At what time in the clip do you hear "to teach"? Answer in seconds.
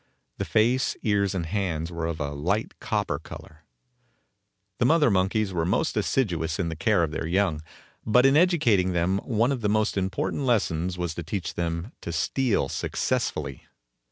11.13-11.53